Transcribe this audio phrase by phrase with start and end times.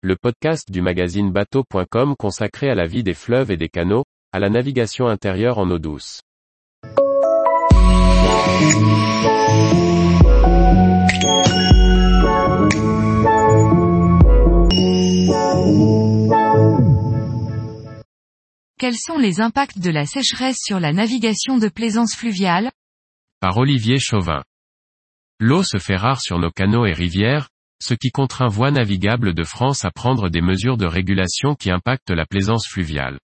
[0.00, 4.38] le podcast du magazine bateau.com consacré à la vie des fleuves et des canaux, à
[4.38, 6.20] la navigation intérieure en eau douce.
[18.78, 22.70] Quels sont les impacts de la sécheresse sur la navigation de plaisance fluviale?
[23.40, 24.44] Par Olivier Chauvin.
[25.40, 27.48] L'eau se fait rare sur nos canaux et rivières,
[27.82, 32.10] ce qui contraint Voies navigables de France à prendre des mesures de régulation qui impactent
[32.10, 33.18] la plaisance fluviale.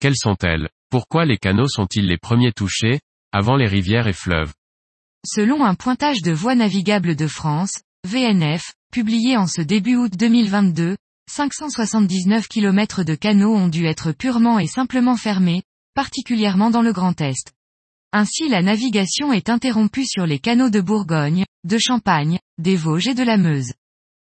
[0.00, 0.68] Quelles sont-elles?
[0.90, 3.00] Pourquoi les canaux sont-ils les premiers touchés,
[3.32, 4.52] avant les rivières et fleuves?
[5.26, 10.96] Selon un pointage de Voies navigables de France, VNF, publié en ce début août 2022,
[11.30, 15.62] 579 km de canaux ont dû être purement et simplement fermés,
[15.94, 17.52] particulièrement dans le Grand Est.
[18.12, 23.14] Ainsi la navigation est interrompue sur les canaux de Bourgogne, de Champagne, des Vosges et
[23.14, 23.72] de la Meuse.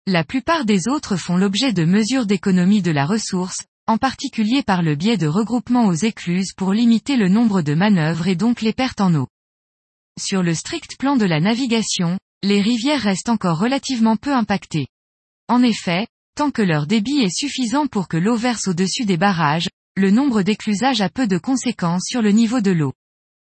[0.08, 4.82] La plupart des autres font l'objet de mesures d'économie de la ressource, en particulier par
[4.82, 8.72] le biais de regroupements aux écluses pour limiter le nombre de manœuvres et donc les
[8.72, 9.28] pertes en eau.
[10.20, 14.88] Sur le strict plan de la navigation, les rivières restent encore relativement peu impactées.
[15.46, 19.68] En effet, tant que leur débit est suffisant pour que l'eau verse au-dessus des barrages,
[19.94, 22.92] le nombre d'éclusages a peu de conséquences sur le niveau de l'eau.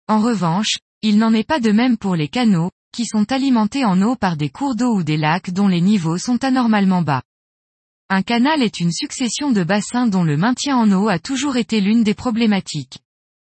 [0.07, 4.01] En revanche, il n'en est pas de même pour les canaux, qui sont alimentés en
[4.01, 7.23] eau par des cours d'eau ou des lacs dont les niveaux sont anormalement bas.
[8.09, 11.81] Un canal est une succession de bassins dont le maintien en eau a toujours été
[11.81, 12.99] l'une des problématiques.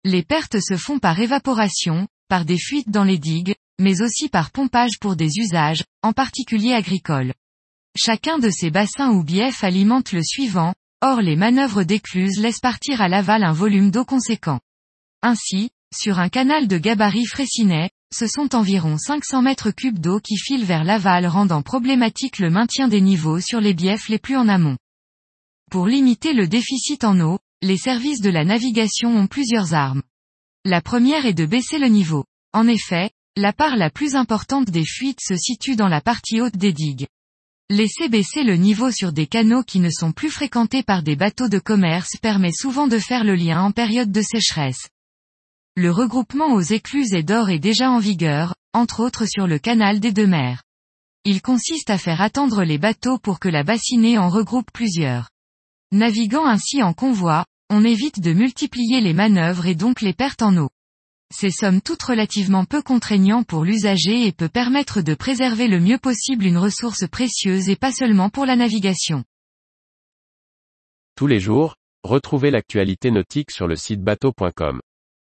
[0.03, 4.51] Les pertes se font par évaporation, par des fuites dans les digues, mais aussi par
[4.51, 7.33] pompage pour des usages, en particulier agricoles.
[7.97, 13.01] Chacun de ces bassins ou biefs alimente le suivant, or les manœuvres d'écluse laissent partir
[13.01, 14.59] à l'aval un volume d'eau conséquent.
[15.21, 20.37] Ainsi, sur un canal de gabarit Fraissinet, ce sont environ 500 mètres cubes d'eau qui
[20.37, 24.47] filent vers l'aval rendant problématique le maintien des niveaux sur les biefs les plus en
[24.47, 24.77] amont.
[25.71, 30.03] Pour limiter le déficit en eau, les services de la navigation ont plusieurs armes.
[30.65, 32.25] La première est de baisser le niveau.
[32.53, 36.57] En effet, la part la plus importante des fuites se situe dans la partie haute
[36.57, 37.07] des digues.
[37.69, 41.47] Laisser baisser le niveau sur des canaux qui ne sont plus fréquentés par des bateaux
[41.47, 44.89] de commerce permet souvent de faire le lien en période de sécheresse.
[45.77, 50.01] Le regroupement aux écluses et d'or est déjà en vigueur, entre autres sur le canal
[50.01, 50.63] des deux mers.
[51.23, 55.29] Il consiste à faire attendre les bateaux pour que la bassinée en regroupe plusieurs.
[55.93, 60.57] Naviguant ainsi en convoi, on évite de multiplier les manœuvres et donc les pertes en
[60.57, 60.69] eau.
[61.33, 65.99] C'est somme toute relativement peu contraignant pour l'usager et peut permettre de préserver le mieux
[65.99, 69.23] possible une ressource précieuse et pas seulement pour la navigation.
[71.15, 74.81] Tous les jours, retrouvez l'actualité nautique sur le site bateau.com.